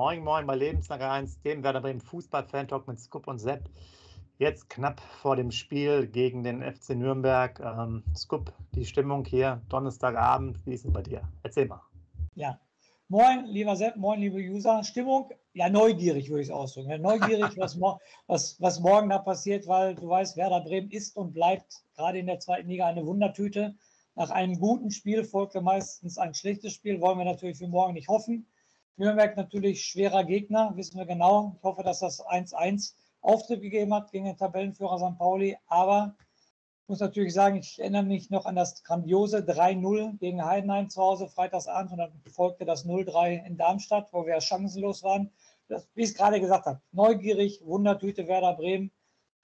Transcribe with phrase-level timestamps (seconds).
[0.00, 3.68] Moin, moin bei Lebenslange 1, dem Werder Bremen Fußball-Fan-Talk mit Scoop und Sepp.
[4.38, 7.60] Jetzt knapp vor dem Spiel gegen den FC Nürnberg.
[7.60, 11.28] Ähm, Scoop, die Stimmung hier, Donnerstagabend, wie ist denn bei dir?
[11.42, 11.82] Erzähl mal.
[12.34, 12.58] Ja,
[13.08, 14.82] moin, lieber Sepp, moin, liebe User.
[14.84, 17.02] Stimmung, ja, neugierig würde ich es ausdrücken.
[17.02, 17.78] neugierig, was,
[18.26, 22.26] was, was morgen da passiert, weil du weißt, Werder Bremen ist und bleibt gerade in
[22.26, 23.74] der zweiten Liga eine Wundertüte.
[24.14, 28.08] Nach einem guten Spiel folgte meistens ein schlechtes Spiel, wollen wir natürlich für morgen nicht
[28.08, 28.46] hoffen.
[29.00, 31.56] Nürnberg natürlich schwerer Gegner, wissen wir genau.
[31.56, 35.16] Ich hoffe, dass das 1-1 Auftritt gegeben hat gegen den Tabellenführer St.
[35.16, 35.56] Pauli.
[35.68, 36.14] Aber
[36.82, 41.00] ich muss natürlich sagen, ich erinnere mich noch an das grandiose 3-0 gegen Heidenheim zu
[41.00, 45.30] Hause freitagsabend und dann folgte das 0-3 in Darmstadt, wo wir chancenlos waren.
[45.68, 48.90] Das, wie ich es gerade gesagt habe, neugierig, Wundertüte Werder Bremen.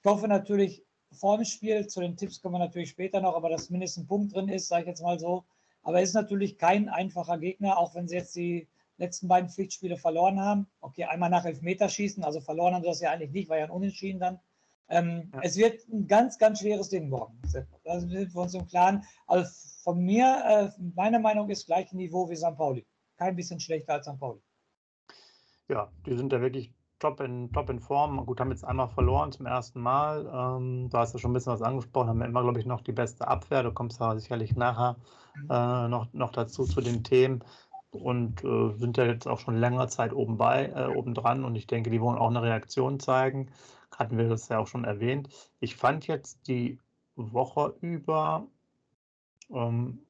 [0.02, 3.48] Ich hoffe natürlich vor dem Spiel, zu den Tipps kommen wir natürlich später noch, aber
[3.48, 5.44] dass mindestens ein Punkt drin ist, sage ich jetzt mal so.
[5.82, 10.40] Aber ist natürlich kein einfacher Gegner, auch wenn sie jetzt die letzten beiden Pflichtspiele verloren
[10.40, 10.66] haben.
[10.80, 13.70] Okay, einmal nach Elfmeterschießen, also verloren haben sie das ja eigentlich nicht, war ja ein
[13.70, 14.40] Unentschieden dann.
[14.88, 15.40] Ähm, ja.
[15.42, 17.40] Es wird ein ganz, ganz schweres Ding morgen.
[17.84, 19.02] Da sind wir uns im Klaren.
[19.26, 19.50] Also
[19.82, 22.56] von mir, äh, meine Meinung ist gleiche Niveau wie St.
[22.56, 22.86] Pauli.
[23.16, 24.18] Kein bisschen schlechter als St.
[24.18, 24.40] Pauli.
[25.68, 28.24] Ja, die sind ja wirklich top in, top in Form.
[28.26, 30.26] Gut, haben jetzt einmal verloren zum ersten Mal.
[30.32, 32.92] Ähm, du hast ja schon ein bisschen was angesprochen, haben immer, glaube ich, noch die
[32.92, 33.62] beste Abwehr.
[33.62, 34.96] Du kommst aber sicherlich nachher
[35.34, 35.50] mhm.
[35.50, 37.42] äh, noch, noch dazu zu den Themen
[37.96, 41.56] und äh, sind ja jetzt auch schon länger Zeit oben bei, äh, oben dran und
[41.56, 43.50] ich denke, die wollen auch eine Reaktion zeigen.
[43.96, 45.28] Hatten wir das ja auch schon erwähnt.
[45.60, 46.78] Ich fand jetzt die
[47.16, 48.46] Woche über,
[49.50, 50.00] ähm,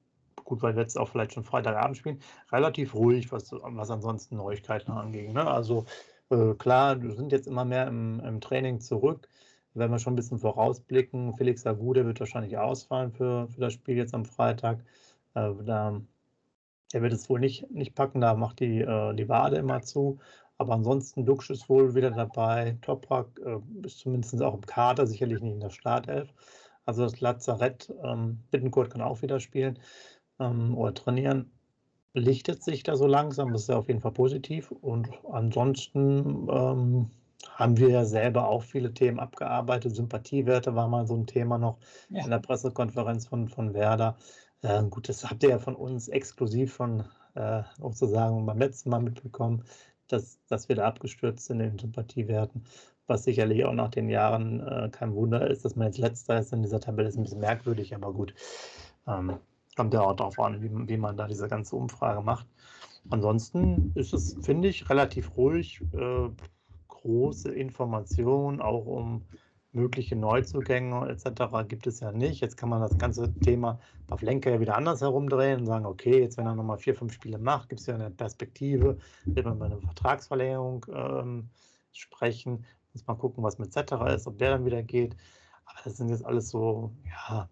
[0.45, 2.21] gut, weil wir jetzt auch vielleicht schon Freitagabend spielen,
[2.53, 5.33] relativ ruhig, was, was ansonsten Neuigkeiten anging.
[5.33, 5.47] Ne?
[5.47, 5.87] Also
[6.31, 9.29] äh, klar, wir sind jetzt immer mehr im, im Training zurück.
[9.75, 13.97] Wenn wir schon ein bisschen vorausblicken, Felix Agude wird wahrscheinlich ausfallen für, für das Spiel
[13.97, 14.81] jetzt am Freitag.
[15.35, 16.01] Äh, da
[16.93, 20.19] er wird es wohl nicht, nicht packen, da macht die, äh, die Wade immer zu.
[20.59, 22.79] Aber ansonsten, Duxch ist wohl wieder dabei.
[22.81, 26.33] Toprak äh, ist zumindest auch im Kader, sicherlich nicht in der Startelf.
[26.87, 29.79] Also das Lazarett, ähm, Bittenkurt kann auch wieder spielen
[30.39, 31.51] ähm, oder trainieren.
[32.15, 34.71] Lichtet sich da so langsam, das ist ja auf jeden Fall positiv.
[34.71, 37.11] Und ansonsten ähm,
[37.55, 39.95] haben wir ja selber auch viele Themen abgearbeitet.
[39.95, 42.25] Sympathiewerte war mal so ein Thema noch ja.
[42.25, 44.17] in der Pressekonferenz von, von Werder.
[44.67, 47.05] Äh, gut, das habt ihr ja von uns exklusiv von
[47.35, 49.63] äh, sozusagen beim letzten Mal mitbekommen,
[50.09, 52.65] dass, dass wir da abgestürzt sind in den Sympathiewerten,
[53.07, 56.53] was sicherlich auch nach den Jahren äh, kein Wunder ist, dass man jetzt letzter ist
[56.53, 58.35] in dieser Tabelle, ist ein bisschen merkwürdig, aber gut.
[59.07, 59.37] Ähm,
[59.77, 62.47] kommt ja auch darauf an, wie, wie man da diese ganze Umfrage macht.
[63.11, 65.81] Ansonsten ist es, finde ich, relativ ruhig.
[65.93, 66.31] Äh,
[66.89, 69.23] große Informationen, auch um
[69.77, 71.69] mögliche Neuzugänge etc.
[71.69, 72.41] gibt es ja nicht.
[72.41, 73.79] Jetzt kann man das ganze Thema
[74.09, 77.39] Pavlenka ja wieder anders herumdrehen und sagen, okay, jetzt wenn er nochmal vier, fünf Spiele
[77.39, 81.51] macht, gibt es ja eine Perspektive, wird man über eine Vertragsverlängerung ähm,
[81.93, 82.65] sprechen.
[82.93, 85.15] Muss mal gucken, was mit Zetterer ist, ob der dann wieder geht.
[85.67, 87.49] Aber das sind jetzt alles so, ja,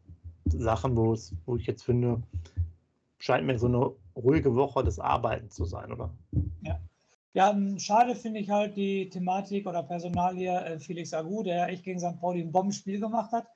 [0.47, 2.23] Sachen, wo ich jetzt finde,
[3.19, 6.11] scheint mir so eine ruhige Woche des Arbeitens zu sein, oder?
[6.63, 6.79] Ja,
[7.35, 11.99] ja, schade finde ich halt die Thematik oder Personalie äh, Felix Agu, der echt gegen
[11.99, 12.21] St.
[12.21, 13.49] Pauli ein Bombenspiel gemacht hat.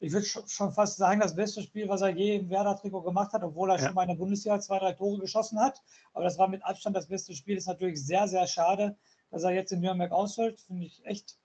[0.00, 3.44] Ich würde schon fast sagen, das beste Spiel, was er je im Werder-Trikot gemacht hat,
[3.44, 3.86] obwohl er ja.
[3.86, 5.80] schon mal in der Bundesliga zwei, drei Tore geschossen hat.
[6.12, 7.56] Aber das war mit Abstand das beste Spiel.
[7.56, 8.96] Ist natürlich sehr, sehr schade,
[9.30, 10.60] dass er jetzt in Nürnberg ausfällt.
[10.60, 11.38] Finde ich echt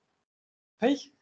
[0.79, 1.13] Pech.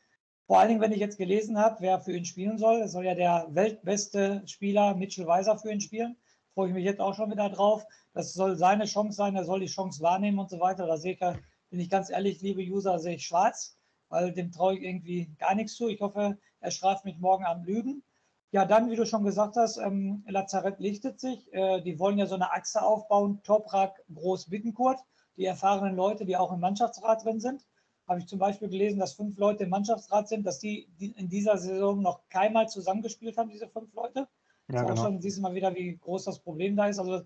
[0.48, 2.78] Vor allen Dingen, wenn ich jetzt gelesen habe, wer für ihn spielen soll.
[2.78, 6.16] Es soll ja der weltbeste Spieler Mitchell Weiser für ihn spielen
[6.56, 7.86] freue ich mich jetzt auch schon wieder drauf.
[8.14, 10.88] Das soll seine Chance sein, er soll die Chance wahrnehmen und so weiter.
[10.88, 13.78] Da sehe ich, bin ich ganz ehrlich, liebe User, sehe ich schwarz,
[14.10, 15.90] weil dem traue ich irgendwie gar nichts zu.
[15.90, 18.04] Ich hoffe, er straft mich morgen am Lügen.
[18.52, 21.52] Ja, dann, wie du schon gesagt hast, ähm, Lazarett lichtet sich.
[21.54, 25.00] Äh, die wollen ja so eine Achse aufbauen, Toprak, Groß, Bittenkurt.
[25.36, 27.66] Die erfahrenen Leute, die auch im Mannschaftsrat drin sind.
[28.08, 31.28] Habe ich zum Beispiel gelesen, dass fünf Leute im Mannschaftsrat sind, dass die, die in
[31.28, 34.30] dieser Saison noch keinmal zusammengespielt haben, diese fünf Leute.
[34.72, 35.02] Ja, genau.
[35.02, 37.00] schon, siehst du mal wieder, wie groß das Problem da ist.
[37.00, 37.22] Also,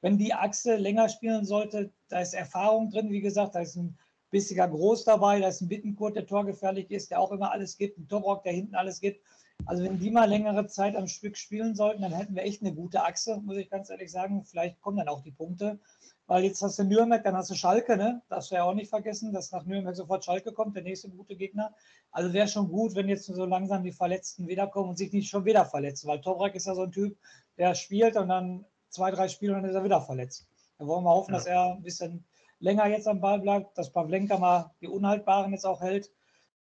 [0.00, 3.96] wenn die Achse länger spielen sollte, da ist Erfahrung drin, wie gesagt, da ist ein
[4.30, 7.98] bissiger Groß dabei, da ist ein Bittenkurt, der torgefährlich ist, der auch immer alles gibt,
[7.98, 9.20] ein Tobrock, der hinten alles gibt.
[9.66, 12.74] Also wenn die mal längere Zeit am Stück spielen sollten, dann hätten wir echt eine
[12.74, 14.44] gute Achse, muss ich ganz ehrlich sagen.
[14.44, 15.78] Vielleicht kommen dann auch die Punkte.
[16.26, 18.22] Weil jetzt hast du Nürnberg, dann hast du Schalke, ne?
[18.28, 21.36] Darfst du ja auch nicht vergessen, dass nach Nürnberg sofort Schalke kommt, der nächste gute
[21.36, 21.74] Gegner.
[22.10, 25.44] Also wäre schon gut, wenn jetzt so langsam die Verletzten wiederkommen und sich nicht schon
[25.44, 27.18] wieder verletzen, weil Tobrak ist ja so ein Typ,
[27.58, 30.46] der spielt und dann zwei, drei Spiele und dann ist er wieder verletzt.
[30.78, 31.38] Da wollen wir hoffen, ja.
[31.38, 32.24] dass er ein bisschen
[32.60, 36.10] länger jetzt am Ball bleibt, dass Pavlenka mal die Unhaltbaren jetzt auch hält.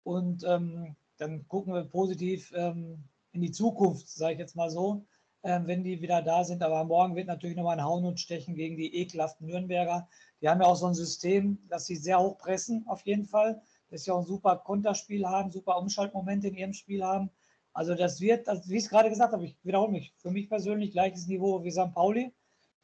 [0.04, 5.06] Und ähm, dann gucken wir positiv ähm, in die Zukunft, sage ich jetzt mal so.
[5.44, 6.64] Äh, wenn die wieder da sind.
[6.64, 10.08] Aber morgen wird natürlich nochmal ein Hauen und Stechen gegen die ekelhaften Nürnberger.
[10.42, 13.62] Die haben ja auch so ein System, dass sie sehr hoch pressen, auf jeden Fall.
[13.90, 17.30] Dass sie auch ein super Konterspiel haben, super Umschaltmomente in ihrem Spiel haben.
[17.74, 20.48] Also das wird, also wie ich es gerade gesagt habe, ich wiederhole mich, für mich
[20.48, 21.94] persönlich gleiches Niveau wie St.
[21.94, 22.34] Pauli.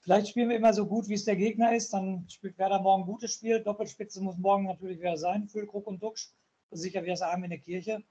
[0.02, 1.94] Vielleicht spielen wir immer so gut, wie es der Gegner ist.
[1.94, 3.62] Dann spielt Werder morgen ein gutes Spiel.
[3.62, 5.48] Doppelspitze muss morgen natürlich wieder sein.
[5.48, 6.32] Füllkrug und Duxch.
[6.72, 8.04] Sicher wie das Arm in der Kirche.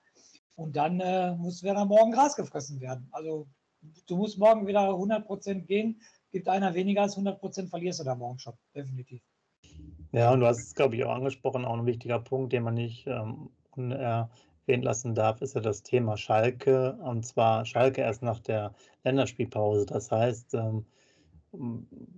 [0.54, 3.08] Und dann äh, muss Werder morgen Gras gefressen werden.
[3.12, 3.48] Also
[4.06, 6.00] du musst morgen wieder 100% gehen.
[6.30, 8.54] Gibt einer weniger als 100%, verlierst du da morgen schon.
[8.74, 9.22] Definitiv.
[10.12, 11.64] Ja, und du hast es, glaube ich, auch angesprochen.
[11.64, 16.16] Auch ein wichtiger Punkt, den man nicht ähm, unerwähnt lassen darf, ist ja das Thema
[16.16, 16.94] Schalke.
[17.02, 19.86] Und zwar Schalke erst nach der Länderspielpause.
[19.86, 20.84] Das heißt, ähm,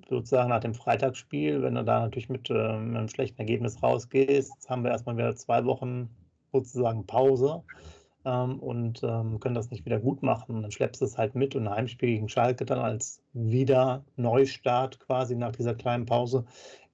[0.09, 4.69] sozusagen nach dem Freitagsspiel, wenn du da natürlich mit, äh, mit einem schlechten Ergebnis rausgehst,
[4.69, 6.11] haben wir erstmal wieder zwei Wochen
[6.53, 7.63] sozusagen Pause
[8.25, 10.57] ähm, und ähm, können das nicht wieder gut machen.
[10.57, 14.05] Und dann schleppst du es halt mit und ein Heimspiel gegen Schalke dann als wieder
[14.17, 16.45] Neustart quasi nach dieser kleinen Pause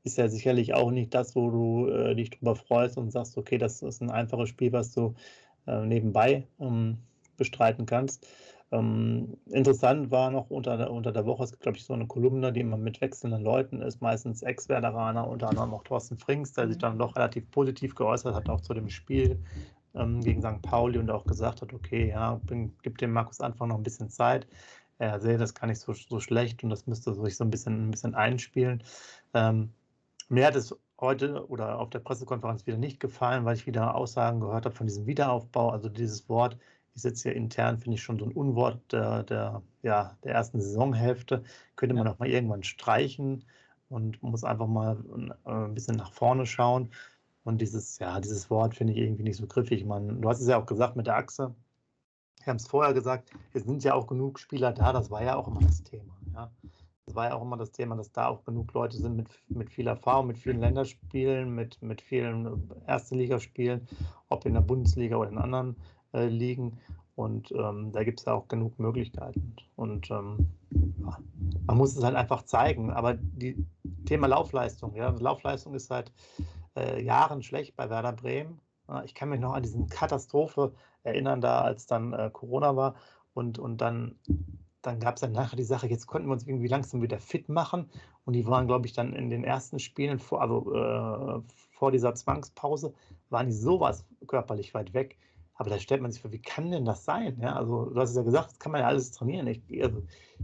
[0.07, 3.59] ist ja sicherlich auch nicht das, wo du äh, dich drüber freust und sagst, okay,
[3.59, 5.15] das ist ein einfaches Spiel, was du
[5.67, 6.99] äh, nebenbei ähm,
[7.37, 8.27] bestreiten kannst.
[8.73, 12.07] Ähm, interessant war noch unter der, unter der Woche, es gibt, glaube ich, so eine
[12.07, 16.69] Kolumne, die immer mit wechselnden Leuten ist, meistens Ex-Werderaner, unter anderem auch Thorsten Frings, der
[16.69, 16.81] sich mhm.
[16.81, 19.39] dann doch relativ positiv geäußert hat, auch zu dem Spiel
[19.97, 20.63] ähm, gegen St.
[20.63, 24.11] Pauli und auch gesagt hat, okay, ja, bin, gib dem Markus Anfang noch ein bisschen
[24.11, 24.47] Zeit.
[24.99, 27.89] Er sehe das gar nicht so, so schlecht und das müsste sich so ein bisschen,
[27.89, 28.83] ein bisschen einspielen.
[29.35, 29.73] Ähm,
[30.29, 34.41] mir hat es heute oder auf der Pressekonferenz wieder nicht gefallen, weil ich wieder Aussagen
[34.41, 36.57] gehört habe von diesem Wiederaufbau, also dieses Wort
[36.97, 40.61] ist jetzt hier intern, finde ich, schon so ein Unwort der, der, ja, der ersten
[40.61, 41.45] Saisonhälfte.
[41.77, 43.45] Könnte man auch mal irgendwann streichen
[43.91, 44.97] und muss einfach mal
[45.45, 46.91] äh, ein bisschen nach vorne schauen.
[47.47, 49.85] Und dieses, ja, dieses Wort finde ich irgendwie nicht so griffig.
[49.85, 51.55] Man, du hast es ja auch gesagt mit der Achse.
[52.43, 55.37] Wir haben es vorher gesagt, es sind ja auch genug Spieler da, das war ja
[55.37, 56.13] auch immer das Thema.
[56.35, 56.51] Ja.
[57.05, 59.71] Das war ja auch immer das Thema, dass da auch genug Leute sind mit, mit
[59.71, 63.87] viel Erfahrung, mit vielen Länderspielen, mit, mit vielen Erste Ligaspielen,
[64.29, 65.77] ob in der Bundesliga oder in anderen
[66.15, 66.81] äh, liegen.
[67.15, 69.55] Und ähm, da gibt es ja auch genug Möglichkeiten.
[69.77, 70.49] Und ähm,
[71.65, 72.91] man muss es halt einfach zeigen.
[72.91, 73.65] Aber die
[74.05, 76.11] Thema Laufleistung, ja, Laufleistung ist seit
[76.77, 78.61] äh, Jahren schlecht bei Werder Bremen.
[79.05, 82.95] Ich kann mich noch an diese Katastrophe erinnern, da als dann äh, Corona war
[83.35, 84.17] und, und dann,
[84.83, 87.49] dann gab es dann nachher die Sache, jetzt konnten wir uns irgendwie langsam wieder fit
[87.49, 87.91] machen.
[88.25, 92.15] Und die waren, glaube ich, dann in den ersten Spielen vor, also, äh, vor dieser
[92.15, 92.95] Zwangspause,
[93.29, 95.19] waren die sowas körperlich weit weg
[95.59, 97.39] aber da stellt man sich vor, wie kann denn das sein?
[97.41, 99.47] Ja, also du hast es ja gesagt, das kann man ja alles trainieren.
[99.47, 100.03] Ich, also,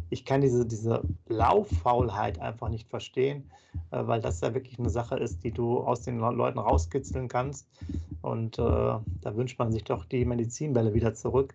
[0.09, 3.51] ich kann diese, diese Lauffaulheit einfach nicht verstehen,
[3.91, 7.69] äh, weil das ja wirklich eine Sache ist, die du aus den Leuten rauskitzeln kannst.
[8.23, 11.55] Und äh, da wünscht man sich doch die Medizinbälle wieder zurück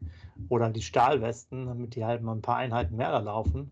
[0.49, 3.71] oder die Stahlwesten, damit die halt mal ein paar Einheiten mehr da laufen.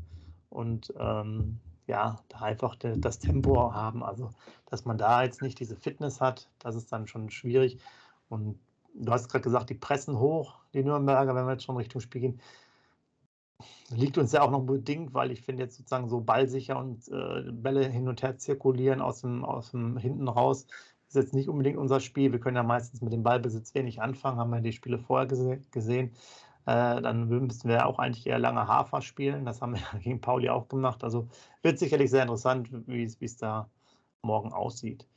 [0.50, 4.04] Und ähm, ja, da einfach das Tempo haben.
[4.04, 4.32] Also,
[4.66, 7.78] dass man da jetzt nicht diese Fitness hat, das ist dann schon schwierig.
[8.30, 8.58] Und
[8.96, 12.22] du hast gerade gesagt, die pressen hoch, die Nürnberger, wenn wir jetzt schon Richtung Spiel
[12.22, 12.42] gehen.
[13.90, 17.52] Liegt uns ja auch noch bedingt, weil ich finde jetzt sozusagen so ballsicher und äh,
[17.52, 20.68] Bälle hin und her zirkulieren aus dem, aus dem hinten raus,
[21.08, 22.32] ist jetzt nicht unbedingt unser Spiel.
[22.32, 25.60] Wir können ja meistens mit dem Ballbesitz wenig anfangen, haben wir die Spiele vorher gese
[25.72, 26.12] gesehen.
[26.66, 29.46] Äh, dann müssten wir auch eigentlich eher lange Hafer spielen.
[29.46, 31.04] Das haben wir gegen Pauli auch gemacht.
[31.04, 31.28] Also
[31.62, 33.70] wird sicherlich sehr interessant, wie es da
[34.24, 35.08] morgen aussieht.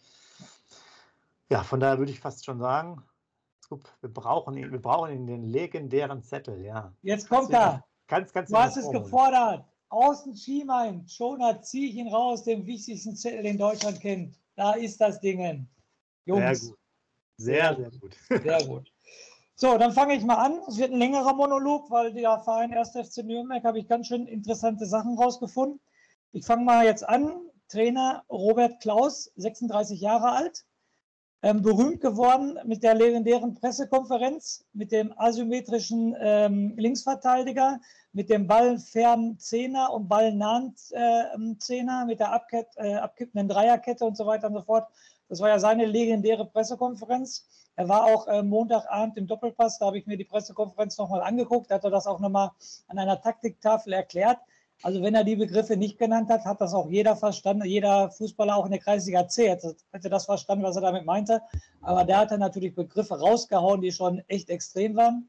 [1.51, 3.03] Ja, von daher würde ich fast schon sagen,
[3.71, 6.93] wir brauchen ihn, wir brauchen ihn, den legendären Zettel, ja.
[7.03, 7.85] Jetzt kommt er.
[8.07, 9.65] Ganz, ganz du hast es gefordert.
[9.91, 14.39] Außen Schienbein, Schoner, zieh ich ihn raus, den wichtigsten Zettel, den Deutschland kennt.
[14.57, 15.69] Da ist das Ding.
[16.25, 16.61] Jungs.
[16.61, 16.79] Sehr gut.
[17.37, 18.17] Sehr, sehr gut.
[18.43, 18.93] Sehr gut.
[19.55, 20.61] So, dann fange ich mal an.
[20.69, 22.91] Es wird ein längerer Monolog, weil der Verein 1.
[22.91, 25.81] FC Nürnberg habe ich ganz schön interessante Sachen rausgefunden.
[26.33, 27.49] Ich fange mal jetzt an.
[27.69, 30.65] Trainer Robert Klaus, 36 Jahre alt,
[31.43, 37.81] ähm, berühmt geworden mit der legendären Pressekonferenz, mit dem asymmetrischen ähm, Linksverteidiger,
[38.13, 44.17] mit dem ballfernen Zehner und ballnahen äh, Zehner, mit der abkipp, äh, abkippenden Dreierkette und
[44.17, 44.89] so weiter und so fort.
[45.29, 47.47] Das war ja seine legendäre Pressekonferenz.
[47.77, 51.71] Er war auch äh, Montagabend im Doppelpass, da habe ich mir die Pressekonferenz nochmal angeguckt,
[51.71, 52.51] da hat er das auch nochmal
[52.89, 54.39] an einer Taktiktafel erklärt.
[54.83, 58.57] Also wenn er die Begriffe nicht genannt hat, hat das auch jeder verstanden, jeder Fußballer
[58.57, 59.77] auch in der Kreisliga C hätte,
[60.09, 61.43] das verstanden, was er damit meinte.
[61.81, 65.29] Aber der hat dann natürlich Begriffe rausgehauen, die schon echt extrem waren.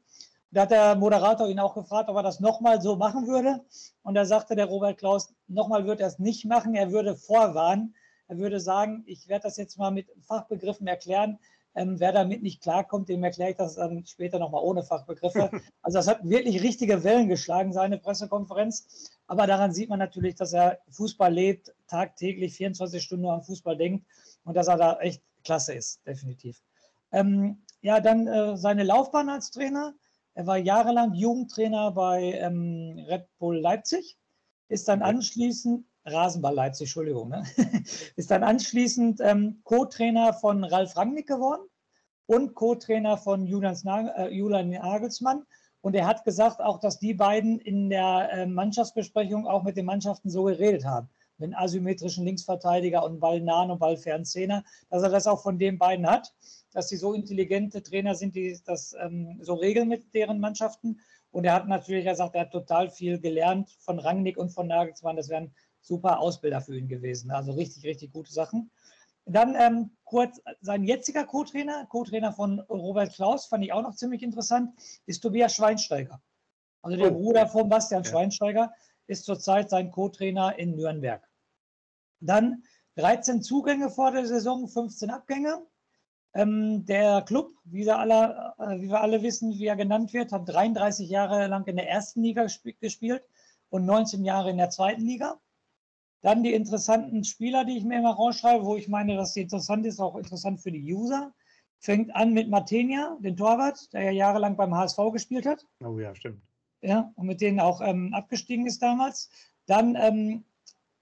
[0.52, 3.60] Da hat der Moderator ihn auch gefragt, ob er das nochmal so machen würde.
[4.02, 7.94] Und da sagte der Robert Klaus, nochmal würde er es nicht machen, er würde vorwarnen.
[8.28, 11.38] Er würde sagen, ich werde das jetzt mal mit Fachbegriffen erklären.
[11.74, 15.50] Ähm, wer damit nicht klarkommt, dem erkläre ich das dann später nochmal ohne Fachbegriffe.
[15.82, 19.10] Also das hat wirklich richtige Wellen geschlagen, seine Pressekonferenz.
[19.26, 23.76] Aber daran sieht man natürlich, dass er Fußball lebt, tagtäglich 24 Stunden nur am Fußball
[23.76, 24.04] denkt
[24.44, 26.60] und dass er da echt klasse ist, definitiv.
[27.12, 29.94] Ähm, ja, dann äh, seine Laufbahn als Trainer.
[30.34, 34.16] Er war jahrelang Jugendtrainer bei ähm, Red Bull Leipzig,
[34.68, 37.44] ist dann anschließend, Rasenball Leipzig, Entschuldigung, ne?
[38.16, 41.62] ist dann anschließend ähm, Co-Trainer von Ralf Rangnick geworden
[42.26, 43.76] und Co-Trainer von Julian,
[44.16, 45.44] äh, Julian Nagelsmann.
[45.82, 49.86] Und er hat gesagt auch, dass die beiden in der äh, Mannschaftsbesprechung auch mit den
[49.86, 51.08] Mannschaften so geredet haben.
[51.38, 56.06] Mit asymmetrischen Linksverteidiger und ballnahen und ballfernen Zehner, dass er das auch von den beiden
[56.06, 56.34] hat
[56.72, 61.00] dass sie so intelligente Trainer sind, die das ähm, so regeln mit deren Mannschaften.
[61.30, 65.16] Und er hat natürlich gesagt, er hat total viel gelernt von Rangnick und von Nagelsmann.
[65.16, 67.30] Das wären super Ausbilder für ihn gewesen.
[67.30, 68.70] Also richtig, richtig gute Sachen.
[69.26, 74.22] Dann ähm, kurz sein jetziger Co-Trainer, Co-Trainer von Robert Klaus, fand ich auch noch ziemlich
[74.22, 74.72] interessant,
[75.06, 76.20] ist Tobias Schweinsteiger.
[76.82, 77.18] Also der oh.
[77.18, 78.10] Bruder von Bastian ja.
[78.10, 78.72] Schweinsteiger
[79.06, 81.22] ist zurzeit sein Co-Trainer in Nürnberg.
[82.20, 82.64] Dann
[82.96, 85.66] 13 Zugänge vor der Saison, 15 Abgänge.
[86.32, 90.32] Ähm, der Club, wie wir, alle, äh, wie wir alle wissen, wie er genannt wird,
[90.32, 93.24] hat 33 Jahre lang in der ersten Liga gesp gespielt
[93.68, 95.40] und 19 Jahre in der zweiten Liga.
[96.22, 99.86] Dann die interessanten Spieler, die ich mir immer rausschreibe, wo ich meine, dass die interessant
[99.86, 101.32] ist, auch interessant für die User.
[101.78, 105.66] Fängt an mit Martenia, den Torwart, der ja jahrelang beim HSV gespielt hat.
[105.82, 106.42] Oh ja, stimmt.
[106.82, 109.30] Ja, und mit denen auch ähm, abgestiegen ist damals.
[109.66, 110.44] Dann ähm,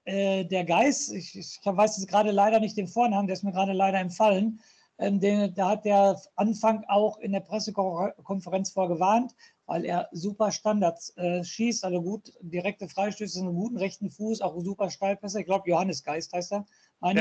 [0.05, 3.53] äh, der Geist, ich, ich weiß jetzt gerade leider nicht den Vornamen, der ist mir
[3.53, 4.61] gerade leider entfallen.
[4.99, 9.35] Ähm, den, da hat der Anfang auch in der Pressekonferenz vorgewarnt,
[9.69, 14.59] weil er super Standards äh, schießt, also gut direkte Freistöße, einen guten rechten Fuß, auch
[14.61, 15.41] super Steilpässe.
[15.41, 16.67] Ich glaube, Johannes Geist heißt er.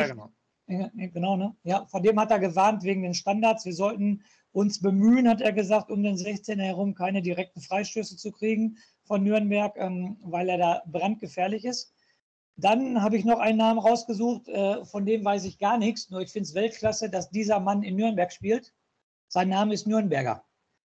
[0.02, 0.32] Ja, genau.
[0.68, 1.56] Genau, ne?
[1.64, 3.66] Ja, von dem hat er gewarnt wegen den Standards.
[3.66, 8.32] Wir sollten uns bemühen, hat er gesagt, um den 16er herum keine direkten Freistöße zu
[8.32, 11.94] kriegen von Nürnberg, ähm, weil er da brandgefährlich ist.
[12.56, 16.22] Dann habe ich noch einen Namen rausgesucht, äh, von dem weiß ich gar nichts, nur
[16.22, 18.74] ich finde es Weltklasse, dass dieser Mann in Nürnberg spielt.
[19.28, 20.44] Sein Name ist Nürnberger.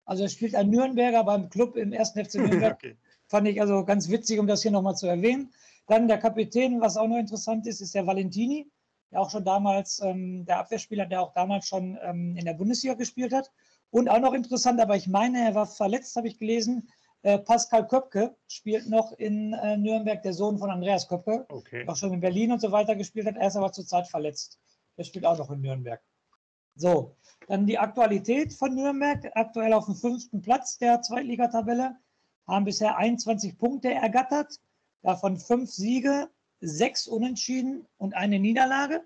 [0.06, 2.12] Also er spielt ein Nürnberger beim Club im 1.
[2.12, 2.76] FC Nürnberg.
[2.76, 2.96] okay.
[3.28, 5.52] Fand ich also ganz witzig, um das hier nochmal zu erwähnen.
[5.88, 8.70] Dann der Kapitän, was auch noch interessant ist, ist der Valentini,
[9.12, 12.94] der auch schon damals, ähm, der Abwehrspieler, der auch damals schon ähm, in der Bundesliga
[12.94, 13.52] gespielt hat.
[13.90, 16.90] Und auch noch interessant, aber ich meine, er war verletzt, habe ich gelesen,
[17.22, 21.88] äh, Pascal Köpke spielt noch in äh, Nürnberg, der Sohn von Andreas Köpke, okay.
[21.88, 23.36] auch schon in Berlin und so weiter gespielt hat.
[23.38, 24.60] Er ist aber zurzeit verletzt.
[24.98, 26.02] Der spielt auch noch in Nürnberg.
[26.75, 27.15] So,
[27.48, 31.96] dann die Aktualität von Nürnberg, aktuell auf dem fünften Platz der Zweitligatabelle,
[32.48, 34.60] haben bisher 21 Punkte ergattert,
[35.01, 36.29] davon fünf Siege,
[36.62, 39.03] sechs Unentschieden und eine Niederlage.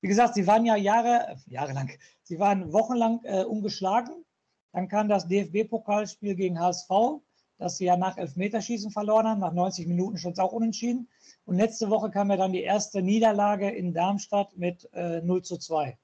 [0.00, 1.90] Wie gesagt, sie waren ja Jahre, jahrelang,
[2.22, 4.24] sie waren wochenlang äh, ungeschlagen.
[4.72, 7.20] Dann kam das DFB-Pokalspiel gegen HSV
[7.58, 9.40] dass sie ja nach Elfmeterschießen verloren haben.
[9.40, 11.08] Nach 90 Minuten es auch unentschieden.
[11.44, 15.58] Und letzte Woche kam ja dann die erste Niederlage in Darmstadt mit äh, 0 zu
[15.58, 15.96] 2.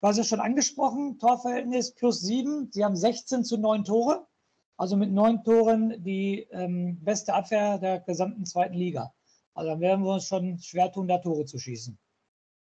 [0.00, 2.70] Du hast es schon angesprochen, Torverhältnis plus 7.
[2.70, 4.26] Sie haben 16 zu 9 Tore.
[4.76, 9.12] Also mit 9 Toren die ähm, beste Abwehr der gesamten zweiten Liga.
[9.54, 11.98] Also dann werden wir uns schon schwer tun, da Tore zu schießen.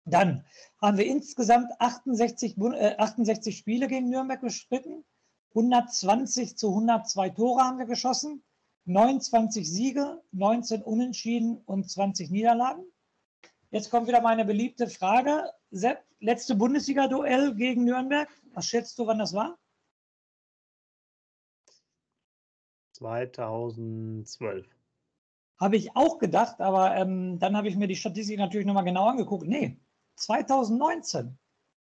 [0.05, 0.45] Dann
[0.81, 5.05] haben wir insgesamt 68, äh, 68 Spiele gegen Nürnberg bestritten.
[5.49, 8.45] 120 zu 102 Tore haben wir geschossen,
[8.85, 12.85] 29 Siege, 19 Unentschieden und 20 Niederlagen.
[13.77, 15.53] Jetzt kommt wieder meine beliebte Frage.
[15.71, 18.27] Sepp, letzte Bundesliga-Duell gegen Nürnberg.
[18.55, 19.59] Was schätzt du, wann das war?
[22.93, 24.67] 2012.
[25.61, 29.09] Habe ich auch gedacht, aber ähm, dann habe ich mir die Statistik natürlich nochmal genau
[29.09, 29.47] angeguckt.
[29.47, 29.79] Nee,
[30.15, 31.39] 2019.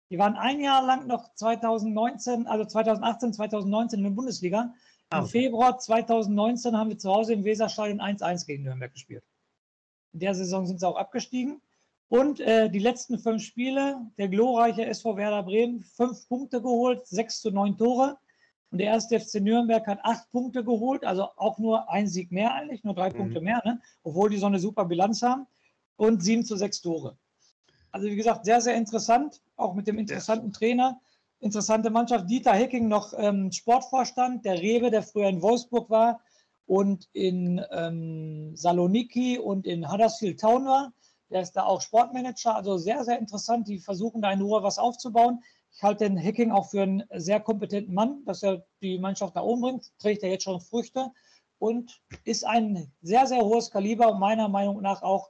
[0.09, 4.73] Die waren ein Jahr lang noch 2019, also 2018, 2019 in der Bundesliga.
[5.13, 5.29] Im okay.
[5.29, 9.23] Februar 2019 haben wir zu Hause im Weserstadion 1-1 gegen Nürnberg gespielt.
[10.11, 11.61] In der Saison sind sie auch abgestiegen.
[12.07, 17.41] Und äh, die letzten fünf Spiele, der glorreiche SV Werder Bremen, fünf Punkte geholt, sechs
[17.41, 18.17] zu neun Tore.
[18.71, 22.53] Und der erste FC Nürnberg hat acht Punkte geholt, also auch nur ein Sieg mehr
[22.53, 23.17] eigentlich, nur drei mhm.
[23.17, 23.81] Punkte mehr, ne?
[24.03, 25.47] obwohl die so eine super Bilanz haben.
[25.97, 27.17] Und sieben zu sechs Tore.
[27.91, 30.99] Also wie gesagt, sehr, sehr interessant, auch mit dem interessanten Trainer.
[31.39, 32.29] Interessante Mannschaft.
[32.29, 36.19] Dieter Hecking noch ähm, Sportvorstand, der Rewe, der früher in Wolfsburg war
[36.65, 40.91] und in ähm, Saloniki und in Huddersfield Town war.
[41.29, 43.67] Der ist da auch Sportmanager, also sehr, sehr interessant.
[43.67, 45.43] Die versuchen da in Ruhe was aufzubauen.
[45.73, 49.41] Ich halte den Hacking auch für einen sehr kompetenten Mann, dass er die Mannschaft da
[49.41, 49.91] oben bringt.
[49.99, 51.11] Trägt er jetzt schon Früchte
[51.57, 55.29] und ist ein sehr, sehr hohes Kaliber und meiner Meinung nach auch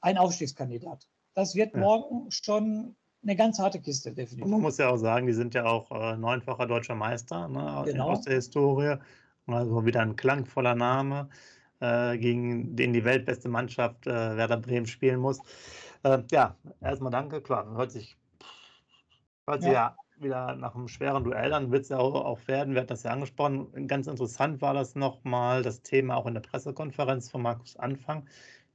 [0.00, 1.08] ein Aufstiegskandidat.
[1.34, 1.80] Das wird ja.
[1.80, 4.44] morgen schon eine ganz harte Kiste, definitiv.
[4.44, 7.82] Und man muss ja auch sagen, die sind ja auch äh, neunfacher deutscher Meister ne,
[7.86, 8.10] genau.
[8.10, 8.96] aus der Historie.
[9.46, 11.28] Also wieder ein klangvoller Name,
[11.82, 15.40] äh, gegen den die weltbeste Mannschaft äh, Werder Bremen spielen muss.
[16.04, 17.40] Äh, ja, erstmal danke.
[17.42, 18.16] Klar, hört sich,
[19.46, 19.96] hört sich ja.
[19.96, 22.90] ja wieder nach einem schweren Duell an, wird es ja auch, auch, werden, wir hatten
[22.90, 23.88] das ja angesprochen.
[23.88, 28.28] Ganz interessant war das nochmal, das Thema auch in der Pressekonferenz von Markus Anfang.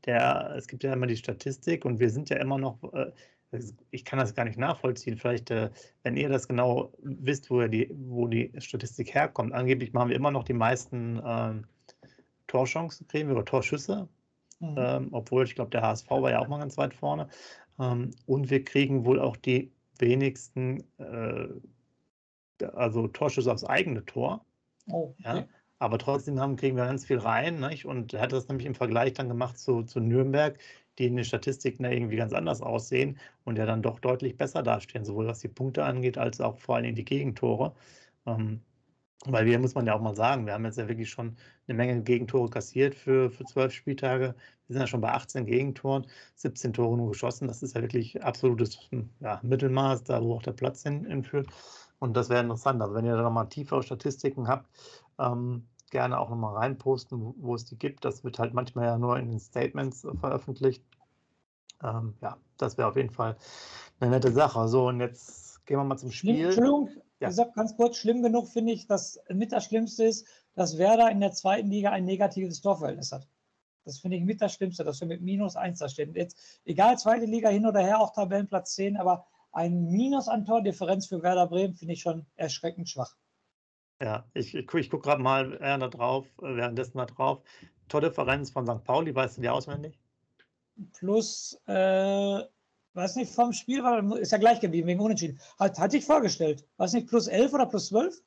[0.05, 3.11] Der, es gibt ja immer die Statistik und wir sind ja immer noch, äh,
[3.91, 5.17] ich kann das gar nicht nachvollziehen.
[5.17, 5.69] Vielleicht, äh,
[6.03, 9.53] wenn ihr das genau wisst, wo die, wo die Statistik herkommt.
[9.53, 11.65] Angeblich machen wir immer noch die meisten ähm,
[12.47, 14.07] Torchancen, kriegen wir oder Torschüsse.
[14.59, 14.75] Mhm.
[14.77, 17.27] Ähm, obwohl ich glaube, der HSV war ja auch mal ganz weit vorne.
[17.79, 21.47] Ähm, und wir kriegen wohl auch die wenigsten, äh,
[22.73, 24.45] also Torschüsse aufs eigene Tor.
[24.89, 25.23] Oh, okay.
[25.23, 25.47] ja.
[25.79, 27.59] Aber trotzdem haben, kriegen wir ganz viel rein.
[27.59, 27.85] Nicht?
[27.85, 30.57] Und er hat das nämlich im Vergleich dann gemacht zu, zu Nürnberg,
[30.97, 35.05] die in den Statistiken irgendwie ganz anders aussehen und ja dann doch deutlich besser dastehen,
[35.05, 37.75] sowohl was die Punkte angeht, als auch vor allem die Gegentore.
[38.25, 38.61] Ähm,
[39.25, 41.77] weil wir, muss man ja auch mal sagen, wir haben jetzt ja wirklich schon eine
[41.77, 44.35] Menge Gegentore kassiert für, für zwölf Spieltage.
[44.67, 46.05] Wir sind ja schon bei 18 Gegentoren,
[46.35, 47.47] 17 Tore nur geschossen.
[47.47, 48.79] Das ist ja wirklich absolutes
[49.19, 51.47] ja, Mittelmaß, da wo auch der Platz hin, hinführt.
[51.99, 52.81] Und das wäre interessant.
[52.81, 54.69] Also wenn ihr da nochmal tiefere Statistiken habt,
[55.17, 58.05] ähm, gerne auch nochmal reinposten, wo, wo, es die gibt.
[58.05, 60.83] Das wird halt manchmal ja nur in den Statements äh, veröffentlicht.
[61.83, 63.37] Ähm, ja, das wäre auf jeden Fall
[63.99, 64.67] eine nette Sache.
[64.67, 66.45] So, und jetzt gehen wir mal zum Spiel.
[66.45, 67.29] Entschuldigung, ja.
[67.29, 71.19] ich ganz kurz, schlimm genug finde ich, dass mit das Schlimmste ist, dass Werder in
[71.19, 73.27] der zweiten Liga ein negatives Torverhältnis hat.
[73.85, 76.13] Das finde ich mit das Schlimmste, dass wir mit minus 1 da stehen.
[76.13, 81.07] Jetzt, egal, zweite Liga hin oder her, auch Tabellenplatz 10, aber ein Minus an Tordifferenz
[81.07, 83.15] für Werder Bremen finde ich schon erschreckend schwach.
[84.01, 87.41] Ja, ich, ich, ich gucke gerade mal äh, da drauf, äh, währenddessen mal drauf.
[87.87, 88.83] Tordifferenz von St.
[88.83, 89.97] Pauli, weißt du die auswendig?
[90.93, 92.43] Plus, äh,
[92.97, 95.39] weiß nicht, vom Spiel war, ist ja gleich geblieben, wegen Unentschieden.
[95.59, 96.65] Hat, hatte ich vorgestellt.
[96.77, 98.21] Weiß nicht, plus 11 oder plus 12?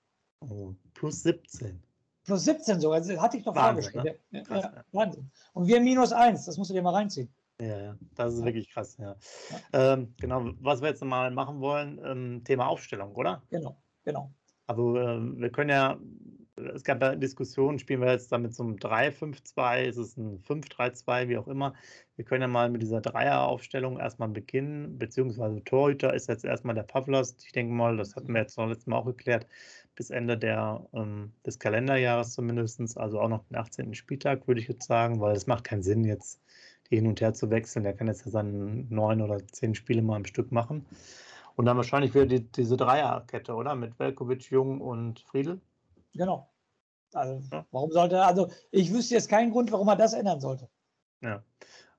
[0.49, 1.83] Oh, plus 17.
[2.25, 4.21] Plus 17 sogar, also, hatte ich doch Wahnsinn, vorgestellt.
[4.31, 4.45] Ne?
[4.49, 4.85] Ja, ja.
[4.93, 5.31] Wahnsinn.
[5.53, 7.29] Und wir minus 1, das musst du dir mal reinziehen.
[7.61, 9.17] Ja, ja, das ist wirklich krass, ja.
[9.51, 9.93] ja.
[9.93, 13.43] Ähm, genau, was wir jetzt mal machen wollen, ähm, Thema Aufstellung, oder?
[13.51, 14.33] Genau, genau.
[14.67, 15.99] Also äh, wir können ja,
[16.75, 21.39] es gab ja Diskussionen, spielen wir jetzt damit zum 3-5-2, ist es ein 5-3-2, wie
[21.39, 21.75] auch immer.
[22.17, 26.83] Wir können ja mal mit dieser Dreieraufstellung erstmal beginnen, beziehungsweise Torhüter ist jetzt erstmal der
[26.83, 27.37] Pavlos.
[27.45, 29.47] Ich denke mal, das hatten wir jetzt noch letztes Mal auch geklärt,
[29.97, 33.95] bis Ende der, ähm, des Kalenderjahres zumindest, also auch noch den 18.
[33.95, 36.41] Spieltag, würde ich jetzt sagen, weil es macht keinen Sinn, jetzt
[36.91, 37.85] hin und her zu wechseln.
[37.85, 40.85] Der kann jetzt ja seine neun oder zehn Spiele mal am Stück machen.
[41.57, 43.75] Und dann wahrscheinlich wieder die, diese Dreierkette, oder?
[43.75, 45.61] Mit Velkovic, Jung und Friedel.
[46.15, 46.50] Genau.
[47.15, 47.67] Also, ja.
[47.71, 50.69] warum sollte er, also ich wüsste jetzt keinen Grund, warum er das ändern sollte.
[51.23, 51.43] Ja.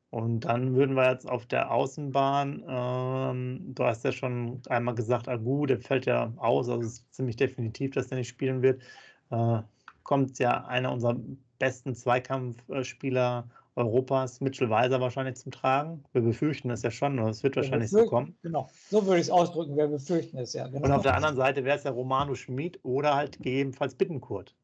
[0.10, 5.30] Und dann würden wir jetzt auf der Außenbahn, ähm, du hast ja schon einmal gesagt,
[5.30, 8.82] Agu, der fällt ja aus, also es ist ziemlich definitiv, dass der nicht spielen wird.
[9.30, 9.62] Äh,
[10.04, 11.16] kommt ja einer unserer
[11.60, 16.04] besten Zweikampfspieler Europas Mitchell Weiser wahrscheinlich zum Tragen.
[16.12, 18.36] Wir befürchten es ja schon, es wird wahrscheinlich so kommen.
[18.42, 20.68] Genau, so würde ich es ausdrücken, wir befürchten es ja.
[20.68, 20.86] Genau.
[20.86, 24.56] Und auf der anderen Seite wäre es ja Romano Schmid oder halt gegebenenfalls Bittenkurt.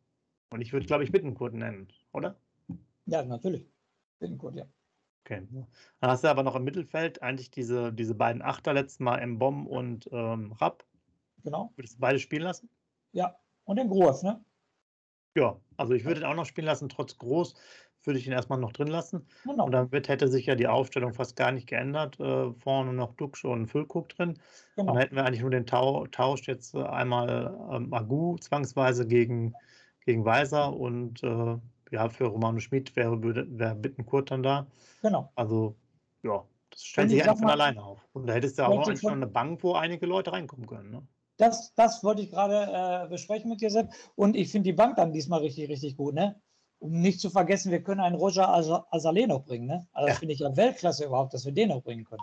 [0.50, 2.40] Und ich würde, glaube ich, Bittenkurt nennen, oder?
[3.06, 3.70] Ja, natürlich.
[4.20, 4.66] Bittenkurt, ja.
[5.26, 5.46] Okay.
[6.00, 9.68] Dann hast du aber noch im Mittelfeld eigentlich diese, diese beiden Achter letztes Mal, Mbom
[9.68, 10.86] und ähm, Rapp.
[11.44, 11.74] Genau.
[11.76, 12.70] Würdest du beide spielen lassen?
[13.12, 14.44] Ja, und den Groß, ne?
[15.36, 17.56] Ja, also ich würde ihn auch noch spielen lassen, trotz Groß
[18.08, 19.28] würde ich ihn erstmal noch drin lassen.
[19.44, 19.66] Genau.
[19.66, 22.20] Und damit hätte sich ja die Aufstellung fast gar nicht geändert.
[22.20, 24.40] Äh, vorne noch Duxch und Füllkuck drin.
[24.76, 24.94] Genau.
[24.94, 29.54] Dann hätten wir eigentlich nur den Tau Tausch jetzt äh, einmal ähm, Agu zwangsweise gegen,
[30.08, 31.58] gegen Weiser und äh,
[31.92, 34.68] ja, für Romano Schmid wäre, wäre Bittenkurt dann da.
[35.02, 35.32] Genau.
[35.36, 35.76] Also,
[36.24, 38.00] ja, das stellt sich eigentlich von alleine auf.
[38.14, 40.92] Und da hättest du ja auch schon eine Bank, wo einige Leute reinkommen können.
[40.92, 41.08] Ne?
[41.38, 43.90] Das, das wollte ich gerade äh, besprechen mit dir, Sepp.
[44.16, 46.16] Und ich finde die Bank dann diesmal richtig, richtig gut.
[46.16, 46.42] Ne?
[46.80, 49.68] um nicht zu vergessen, wir können einen Roger Azalé noch bringen.
[49.68, 49.88] Ne?
[49.94, 50.20] Also das ja.
[50.20, 52.22] finde ich ja Weltklasse überhaupt, dass wir den noch bringen können.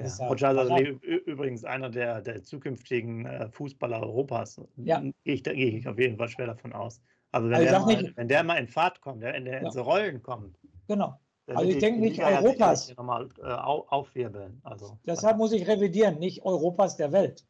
[0.00, 4.60] Ja, ja Roger Azalé übrigens einer der, der zukünftigen äh, Fußballer Europas.
[4.76, 5.00] Ja.
[5.00, 7.00] Gehe ich, da, gehe ich auf jeden Fall schwer davon aus.
[7.32, 10.22] Also wenn, also der, mal, wenn der mal in Fahrt kommt, wenn der ins Rollen
[10.22, 10.58] kommt.
[10.86, 11.18] Genau.
[11.46, 12.94] Also ich denke nicht Europas.
[12.96, 14.60] Nochmal äh, aufwirbeln.
[14.64, 17.46] Also, Deshalb muss ich revidieren, nicht Europas der Welt.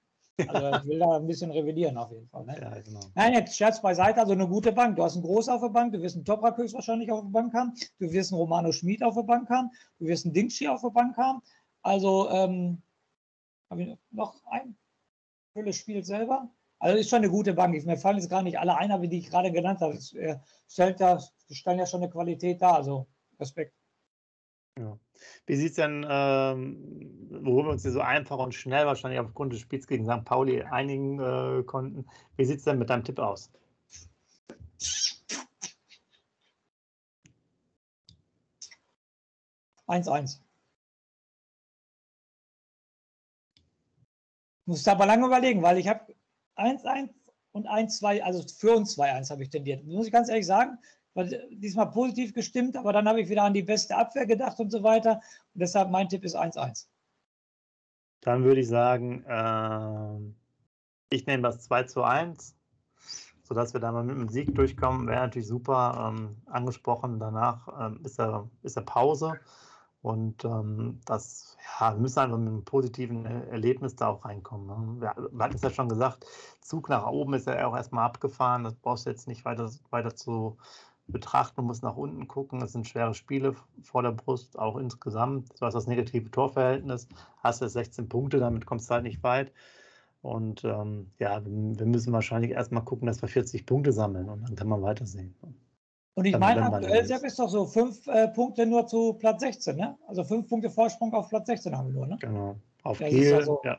[0.46, 2.44] Also ich will da ein bisschen revidieren auf jeden Fall.
[2.44, 2.56] Ne?
[2.60, 3.00] Ja, genau.
[3.16, 4.94] Nein, jetzt Scherz beiseite, also eine gute Bank.
[4.96, 7.52] Du hast einen Groß auf der Bank, du wirst einen Toprak höchstwahrscheinlich auf der Bank
[7.54, 10.82] haben, du wirst einen Romano Schmid auf der Bank haben, du wirst einen Dingschi auf
[10.82, 11.42] der Bank haben.
[11.82, 12.82] Also, ähm,
[13.70, 14.76] habe ich noch ein
[15.52, 16.48] Fülle spielt selber.
[16.78, 17.74] Also ist schon eine gute Bank.
[17.84, 19.94] Mir fallen jetzt gar nicht alle ein, aber die ich gerade genannt habe.
[19.94, 20.38] Es äh,
[20.68, 23.08] stellt da, stellen ja schon eine Qualität da, also
[23.40, 23.74] Respekt.
[24.78, 24.96] Ja.
[25.46, 29.52] Wie sieht es denn, ähm, worüber wir uns hier so einfach und schnell wahrscheinlich aufgrund
[29.52, 30.24] des Spiels gegen St.
[30.24, 33.50] Pauli einigen äh, konnten, wie sieht es denn mit deinem Tipp aus?
[39.88, 40.38] 1-1.
[44.68, 46.14] Muss aber lange überlegen, weil ich habe
[46.56, 47.08] 1-1
[47.52, 49.82] und 1-2, also für uns 2-1 habe ich tendiert.
[49.86, 50.76] Muss ich ganz ehrlich sagen,
[51.14, 54.70] weil diesmal positiv gestimmt, aber dann habe ich wieder an die beste Abwehr gedacht und
[54.70, 55.22] so weiter.
[55.54, 56.86] Und deshalb mein Tipp ist 1-1.
[58.20, 62.54] Dann würde ich sagen, äh, ich nehme das 2 zu 1,
[63.44, 65.06] sodass wir da mal mit einem Sieg durchkommen.
[65.06, 66.12] Wäre natürlich super.
[66.12, 69.40] Ähm, angesprochen, danach ähm, ist, er, ist er Pause.
[70.00, 74.66] Und ähm, das, ja, wir müssen einfach mit einem positiven Erlebnis da auch reinkommen.
[74.66, 75.00] Ne?
[75.00, 76.24] Wir, wir hatten es ja schon gesagt,
[76.60, 78.64] Zug nach oben ist ja auch erstmal abgefahren.
[78.64, 80.56] Das brauchst du jetzt nicht weiter, weiter zu
[81.08, 81.56] betrachten.
[81.56, 82.62] Du musst nach unten gucken.
[82.62, 85.50] Es sind schwere Spiele vor der Brust, auch insgesamt.
[85.60, 87.08] Du hast das negative Torverhältnis,
[87.42, 89.52] hast jetzt 16 Punkte, damit kommst du halt nicht weit.
[90.22, 94.56] Und ähm, ja, wir müssen wahrscheinlich erstmal gucken, dass wir 40 Punkte sammeln und dann
[94.56, 95.34] kann man weitersehen.
[96.18, 99.76] Und ich meine, aktuell Sepp, ist doch so fünf äh, Punkte nur zu Platz 16,
[99.76, 99.96] ne?
[100.08, 102.18] Also fünf Punkte Vorsprung auf Platz 16 haben wir nur, ne?
[102.20, 102.56] Genau.
[102.82, 103.78] Auf Kiel, also, ja.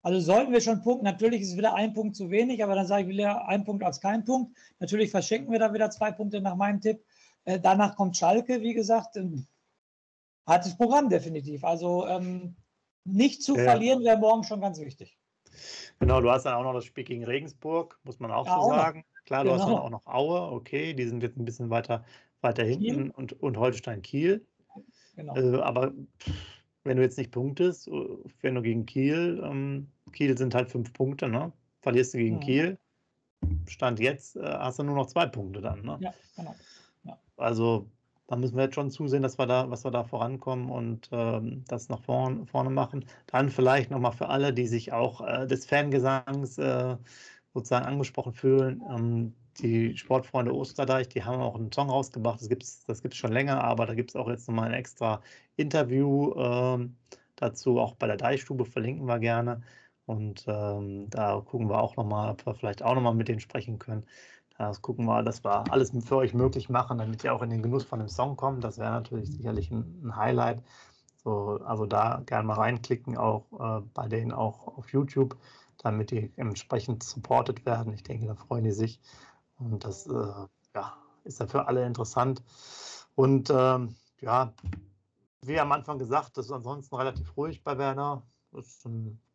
[0.00, 1.04] also sollten wir schon punkten.
[1.04, 3.84] Natürlich ist es wieder ein Punkt zu wenig, aber dann sage ich wieder ein Punkt
[3.84, 4.56] als kein Punkt.
[4.78, 7.04] Natürlich verschenken wir da wieder zwei Punkte nach meinem Tipp.
[7.44, 9.16] Äh, danach kommt Schalke, wie gesagt.
[9.16, 9.46] Ähm,
[10.46, 11.62] hartes Programm definitiv.
[11.62, 12.56] Also ähm,
[13.04, 13.64] nicht zu ja.
[13.64, 15.18] verlieren wäre morgen schon ganz wichtig.
[15.98, 18.60] Genau, du hast dann auch noch das Spiel gegen Regensburg, muss man auch ja, so
[18.60, 19.04] auch sagen.
[19.30, 19.62] Klar, du genau.
[19.62, 22.04] hast dann auch noch Aue, okay, die sind jetzt ein bisschen weiter,
[22.40, 24.44] weiter hinten und, und Holstein Kiel.
[25.14, 25.36] Genau.
[25.36, 25.92] Äh, aber
[26.82, 27.92] wenn du jetzt nicht punktest, äh,
[28.40, 31.52] wenn du gegen Kiel, ähm, Kiel sind halt fünf Punkte, ne?
[31.80, 32.40] Verlierst du gegen mhm.
[32.40, 32.78] Kiel,
[33.68, 35.96] Stand jetzt äh, hast du nur noch zwei Punkte dann, ne?
[36.00, 36.56] Ja, genau.
[37.04, 37.16] Ja.
[37.36, 37.86] Also
[38.26, 41.62] da müssen wir jetzt schon zusehen, dass wir da, was wir da vorankommen und ähm,
[41.68, 43.04] das nach vorn, vorne machen.
[43.28, 46.96] Dann vielleicht nochmal für alle, die sich auch äh, des Fangesangs äh,
[47.54, 48.82] sozusagen angesprochen fühlen.
[48.88, 52.40] Ähm, die Sportfreunde Osterdeich, die haben auch einen Song rausgebracht.
[52.40, 54.74] Das gibt es das gibt's schon länger, aber da gibt es auch jetzt nochmal ein
[54.74, 55.20] extra
[55.56, 56.96] Interview ähm,
[57.36, 57.78] dazu.
[57.78, 59.62] Auch bei der Deichstube verlinken wir gerne.
[60.06, 63.78] Und ähm, da gucken wir auch nochmal, ob wir vielleicht auch nochmal mit denen sprechen
[63.78, 64.04] können.
[64.58, 67.62] Das gucken wir, dass wir alles für euch möglich machen, damit ihr auch in den
[67.62, 68.62] Genuss von dem Song kommt.
[68.64, 70.62] Das wäre natürlich sicherlich ein, ein Highlight.
[71.22, 75.36] So, also da gerne mal reinklicken, auch äh, bei denen auch auf YouTube
[75.82, 77.92] damit die entsprechend supported werden.
[77.92, 79.00] Ich denke, da freuen die sich.
[79.58, 82.42] Und das äh, ja, ist ja für alle interessant.
[83.14, 84.52] Und ähm, ja,
[85.42, 88.22] wie am Anfang gesagt, das ist ansonsten relativ ruhig bei Werner.
[88.52, 88.84] Das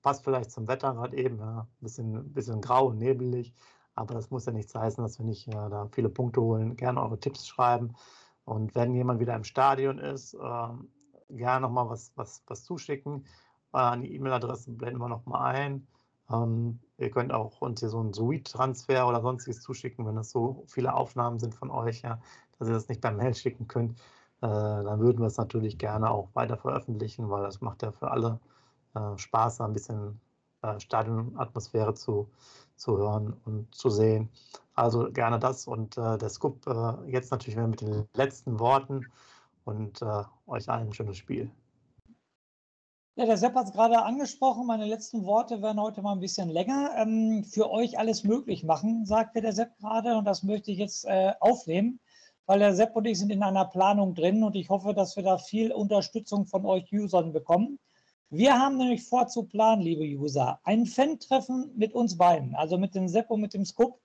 [0.02, 1.40] passt vielleicht zum Wetter gerade eben.
[1.40, 1.62] Ja.
[1.62, 3.54] Ein bisschen, bisschen grau und nebelig.
[3.96, 6.76] Aber das muss ja nichts heißen, dass wir nicht ja, da viele Punkte holen.
[6.76, 7.96] Gerne eure Tipps schreiben.
[8.44, 10.68] Und wenn jemand wieder im Stadion ist, äh,
[11.30, 13.26] gerne nochmal was, was, was zuschicken.
[13.74, 15.88] Äh, an die E-Mail-Adresse blenden wir nochmal ein.
[16.32, 20.64] Ähm, ihr könnt auch uns hier so einen Suite-Transfer oder sonstiges zuschicken, wenn es so
[20.68, 22.20] viele Aufnahmen sind von euch, ja,
[22.58, 24.00] dass ihr das nicht per Mail schicken könnt.
[24.42, 28.12] Äh, dann würden wir es natürlich gerne auch weiter veröffentlichen, weil das macht ja für
[28.12, 28.40] alle
[28.96, 30.20] äh, Spaß, ein bisschen
[30.62, 32.30] äh, Stadionatmosphäre zu,
[32.76, 34.30] zu hören und zu sehen.
[34.74, 39.06] Also gerne das und äh, der Scoop äh, jetzt natürlich mit den letzten Worten
[39.64, 41.52] und äh, euch allen ein schönes Spiel.
[43.18, 44.68] Ja, der Sepp hat es gerade angesprochen.
[44.68, 46.92] Meine letzten Worte werden heute mal ein bisschen länger.
[46.98, 50.18] Ähm, für euch alles möglich machen, sagte der Sepp gerade.
[50.18, 52.02] Und das möchte ich jetzt äh, aufnehmen,
[52.46, 55.24] weil der Sepp und ich sind in einer Planung drin und ich hoffe, dass wir
[55.24, 57.80] da viel Unterstützung von euch Usern bekommen.
[58.32, 62.96] Wir haben nämlich vor zu planen, liebe User, ein Fan-Treffen mit uns beiden, also mit
[62.96, 63.98] dem Sepp und mit dem Scoop,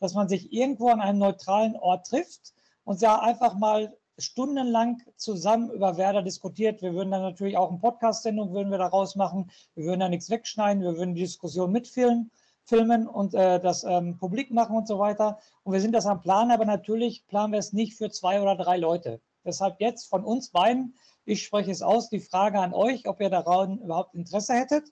[0.00, 5.70] dass man sich irgendwo an einem neutralen Ort trifft und ja einfach mal stundenlang zusammen
[5.70, 6.82] über Werder diskutiert.
[6.82, 9.50] Wir würden dann natürlich auch eine Podcast-Sendung würden wir daraus machen.
[9.74, 10.82] Wir würden da nichts wegschneiden.
[10.82, 12.30] Wir würden die Diskussion mitfilmen
[12.64, 15.38] filmen und äh, das ähm, publik machen und so weiter.
[15.62, 18.56] Und wir sind das am Plan, aber natürlich planen wir es nicht für zwei oder
[18.56, 19.20] drei Leute.
[19.44, 20.94] Deshalb jetzt von uns beiden,
[21.26, 24.90] ich spreche es aus, die Frage an euch, ob ihr daran überhaupt Interesse hättet.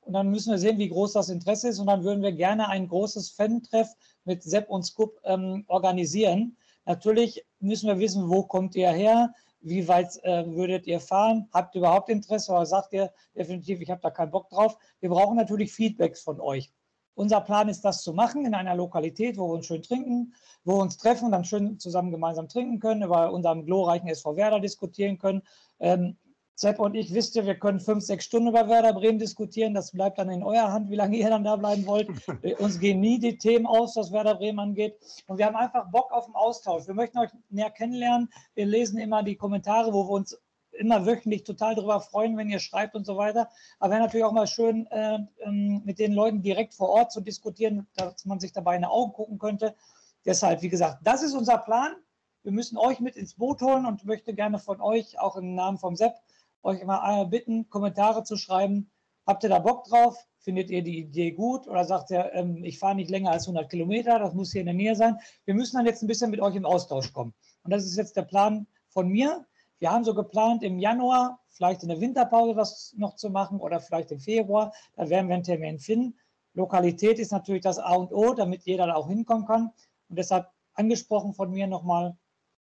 [0.00, 1.80] Und dann müssen wir sehen, wie groß das Interesse ist.
[1.80, 3.88] Und dann würden wir gerne ein großes Fan-Treff
[4.24, 6.56] mit Sepp und Scoop ähm, organisieren.
[6.88, 11.74] Natürlich müssen wir wissen, wo kommt ihr her, wie weit äh, würdet ihr fahren, habt
[11.74, 14.78] ihr überhaupt Interesse oder sagt ihr definitiv, ich habe da keinen Bock drauf.
[15.00, 16.72] Wir brauchen natürlich Feedbacks von euch.
[17.14, 20.32] Unser Plan ist, das zu machen in einer Lokalität, wo wir uns schön trinken,
[20.64, 24.36] wo wir uns treffen und dann schön zusammen gemeinsam trinken können, über unseren glorreichen SV
[24.36, 25.42] Werder diskutieren können.
[25.80, 26.16] Ähm,
[26.60, 29.74] Sepp und ich wisst ihr, wir können fünf, sechs Stunden über Werder Bremen diskutieren.
[29.74, 32.08] Das bleibt dann in eurer Hand, wie lange ihr dann da bleiben wollt.
[32.42, 34.98] Äh, uns gehen nie die Themen aus, was Werder Bremen angeht.
[35.28, 36.88] Und wir haben einfach Bock auf den Austausch.
[36.88, 38.28] Wir möchten euch näher kennenlernen.
[38.54, 40.36] Wir lesen immer die Kommentare, wo wir uns
[40.72, 43.48] immer wöchentlich total darüber freuen, wenn ihr schreibt und so weiter.
[43.78, 47.20] Aber wäre natürlich auch mal schön, äh, ähm, mit den Leuten direkt vor Ort zu
[47.20, 49.76] diskutieren, dass man sich dabei in die Augen gucken könnte.
[50.24, 51.94] Deshalb, wie gesagt, das ist unser Plan.
[52.42, 55.78] Wir müssen euch mit ins Boot holen und möchte gerne von euch, auch im Namen
[55.78, 56.14] vom Sepp,
[56.62, 58.90] euch mal bitten, Kommentare zu schreiben.
[59.26, 60.16] Habt ihr da Bock drauf?
[60.38, 63.68] Findet ihr die Idee gut oder sagt ihr, ähm, ich fahre nicht länger als 100
[63.70, 65.18] Kilometer, das muss hier in der Nähe sein?
[65.44, 67.34] Wir müssen dann jetzt ein bisschen mit euch im Austausch kommen.
[67.64, 69.44] Und das ist jetzt der Plan von mir.
[69.78, 73.80] Wir haben so geplant, im Januar vielleicht in der Winterpause was noch zu machen oder
[73.80, 74.72] vielleicht im Februar.
[74.94, 76.16] Da werden wir einen Termin finden.
[76.54, 79.72] Lokalität ist natürlich das A und O, damit jeder da auch hinkommen kann.
[80.08, 82.16] Und deshalb angesprochen von mir nochmal,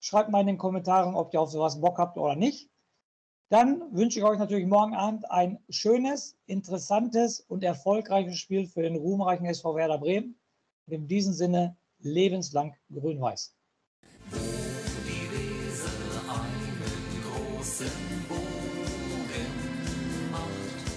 [0.01, 2.69] schreibt mal in den Kommentaren, ob ihr auf sowas Bock habt oder nicht.
[3.53, 8.97] Dann wünsche ich euch natürlich morgen Abend ein schönes, interessantes und erfolgreiches Spiel für den
[8.97, 10.41] ruhmreichen SV Werder Bremen.
[10.87, 13.55] Und in diesem Sinne lebenslang grün-weiß.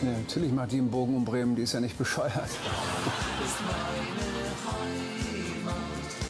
[0.01, 2.31] Ja, natürlich macht die einen Bogen um Bremen, die ist ja nicht bescheuert.